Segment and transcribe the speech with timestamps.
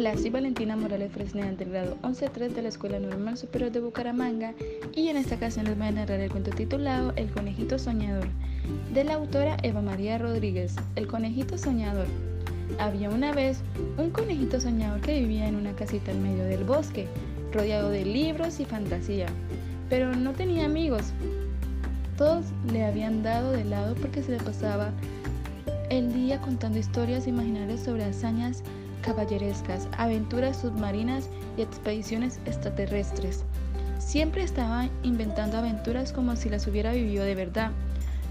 [0.00, 4.54] soy Valentina Morales Fresneda del grado 11-3 de la Escuela Normal Superior de Bucaramanga
[4.94, 8.26] y en esta ocasión les voy a narrar el cuento titulado El conejito soñador
[8.94, 10.74] de la autora Eva María Rodríguez.
[10.96, 12.06] El conejito soñador.
[12.78, 13.60] Había una vez
[13.98, 17.06] un conejito soñador que vivía en una casita en medio del bosque,
[17.52, 19.26] rodeado de libros y fantasía,
[19.90, 21.12] pero no tenía amigos.
[22.16, 24.92] Todos le habían dado de lado porque se le pasaba
[25.90, 28.62] el día contando historias imaginarias sobre hazañas
[29.00, 33.44] caballerescas, aventuras submarinas y expediciones extraterrestres.
[33.98, 37.70] Siempre estaba inventando aventuras como si las hubiera vivido de verdad,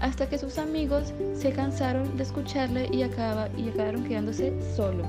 [0.00, 5.04] hasta que sus amigos se cansaron de escucharle y, acaba, y acabaron quedándose solo.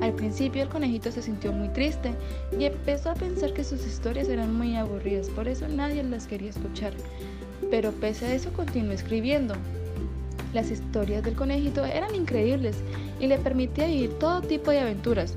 [0.00, 2.12] Al principio el conejito se sintió muy triste
[2.58, 6.50] y empezó a pensar que sus historias eran muy aburridas, por eso nadie las quería
[6.50, 6.92] escuchar.
[7.70, 9.54] Pero pese a eso continuó escribiendo.
[10.56, 12.78] Las historias del conejito eran increíbles
[13.20, 15.34] y le permitía vivir todo tipo de aventuras.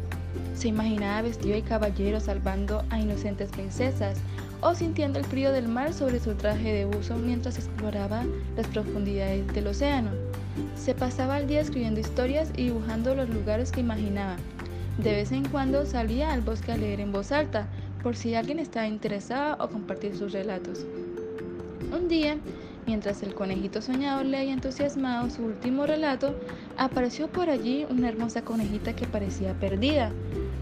[0.55, 4.17] Se imaginaba vestido de caballero salvando a inocentes princesas
[4.61, 8.23] o sintiendo el frío del mar sobre su traje de buzo mientras exploraba
[8.55, 10.11] las profundidades del océano.
[10.77, 14.37] Se pasaba el día escribiendo historias y dibujando los lugares que imaginaba.
[14.99, 17.67] De vez en cuando salía al bosque a leer en voz alta,
[18.01, 20.85] por si alguien estaba interesado o compartir sus relatos.
[21.91, 22.37] Un día,
[22.89, 26.33] Mientras el conejito soñador leía entusiasmado su último relato,
[26.75, 30.11] apareció por allí una hermosa conejita que parecía perdida.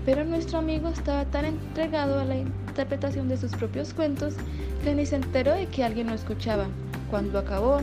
[0.06, 4.34] Pero nuestro amigo estaba tan entregado a la interpretación de sus propios cuentos
[4.84, 6.66] que ni se enteró de que alguien lo escuchaba.
[7.10, 7.80] Cuando acabó,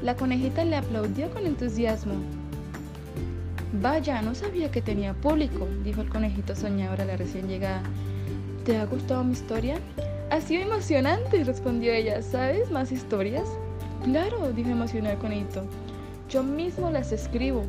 [0.00, 2.14] la conejita le aplaudió con entusiasmo.
[3.82, 7.82] Vaya, no sabía que tenía público, dijo el conejito soñador a la recién llegada.
[8.64, 9.80] ¿Te ha gustado mi historia?
[10.30, 12.22] Ha sido emocionante, respondió ella.
[12.22, 13.48] ¿Sabes más historias?
[14.04, 15.64] Claro, dijo emocionado el conejito.
[16.28, 17.64] Yo mismo las escribo.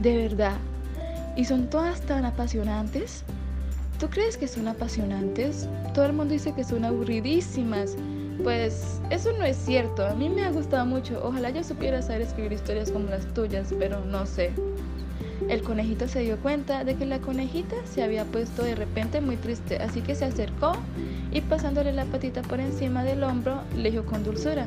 [0.00, 0.56] ¿De verdad?
[1.36, 3.24] ¿Y son todas tan apasionantes?
[3.98, 5.68] ¿Tú crees que son apasionantes?
[5.94, 7.96] Todo el mundo dice que son aburridísimas.
[8.42, 10.06] Pues eso no es cierto.
[10.06, 11.20] A mí me ha gustado mucho.
[11.24, 14.52] Ojalá yo supiera saber escribir historias como las tuyas, pero no sé.
[15.48, 19.36] El conejito se dio cuenta de que la conejita se había puesto de repente muy
[19.36, 20.72] triste, así que se acercó
[21.32, 24.66] y pasándole la patita por encima del hombro, le dijo con dulzura,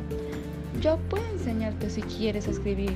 [0.81, 2.93] yo puedo enseñarte si quieres escribir.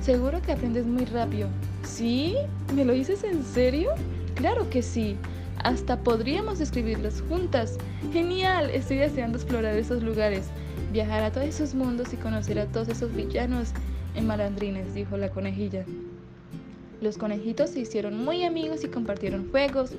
[0.00, 1.48] Seguro que aprendes muy rápido.
[1.82, 2.36] ¿Sí?
[2.74, 3.90] ¿Me lo dices en serio?
[4.34, 5.16] Claro que sí.
[5.64, 7.78] Hasta podríamos escribirlos juntas.
[8.12, 10.46] Genial, estoy deseando explorar esos lugares,
[10.92, 13.70] viajar a todos esos mundos y conocer a todos esos villanos
[14.14, 15.84] en malandrines, dijo la conejilla.
[17.00, 19.90] Los conejitos se hicieron muy amigos y compartieron juegos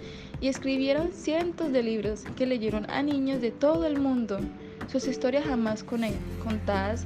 [0.42, 4.40] y escribieron cientos de libros que leyeron a niños de todo el mundo.
[4.88, 7.06] Sus historias jamás contadas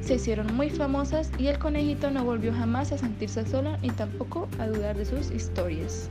[0.00, 4.48] se hicieron muy famosas y el conejito no volvió jamás a sentirse solo ni tampoco
[4.58, 6.10] a dudar de sus historias.